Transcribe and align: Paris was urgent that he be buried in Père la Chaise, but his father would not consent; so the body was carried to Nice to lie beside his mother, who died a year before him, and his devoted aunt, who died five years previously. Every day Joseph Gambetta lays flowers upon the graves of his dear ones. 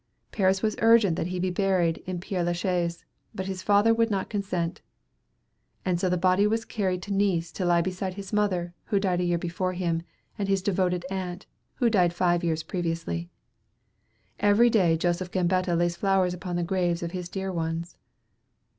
Paris 0.31 0.63
was 0.63 0.75
urgent 0.79 1.15
that 1.15 1.27
he 1.27 1.37
be 1.39 1.51
buried 1.51 1.97
in 2.07 2.19
Père 2.19 2.43
la 2.43 2.53
Chaise, 2.53 3.05
but 3.35 3.45
his 3.45 3.61
father 3.61 3.93
would 3.93 4.09
not 4.09 4.31
consent; 4.31 4.81
so 5.97 6.09
the 6.09 6.17
body 6.17 6.47
was 6.47 6.65
carried 6.65 7.03
to 7.03 7.13
Nice 7.13 7.51
to 7.51 7.65
lie 7.65 7.81
beside 7.83 8.15
his 8.15 8.33
mother, 8.33 8.73
who 8.85 8.99
died 8.99 9.21
a 9.21 9.23
year 9.23 9.37
before 9.37 9.73
him, 9.73 10.01
and 10.39 10.49
his 10.49 10.63
devoted 10.63 11.05
aunt, 11.11 11.45
who 11.75 11.87
died 11.87 12.13
five 12.13 12.43
years 12.43 12.63
previously. 12.63 13.29
Every 14.39 14.71
day 14.71 14.97
Joseph 14.97 15.29
Gambetta 15.29 15.75
lays 15.77 15.97
flowers 15.97 16.33
upon 16.33 16.55
the 16.55 16.63
graves 16.63 17.03
of 17.03 17.11
his 17.11 17.29
dear 17.29 17.53
ones. 17.53 17.95